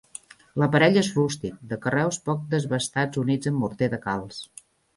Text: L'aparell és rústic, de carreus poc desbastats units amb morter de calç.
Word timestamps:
L'aparell 0.61 0.97
és 1.01 1.09
rústic, 1.17 1.59
de 1.73 1.79
carreus 1.85 2.19
poc 2.31 2.41
desbastats 2.55 3.23
units 3.27 3.53
amb 3.53 3.65
morter 3.67 3.95
de 3.95 4.05
calç. 4.11 4.45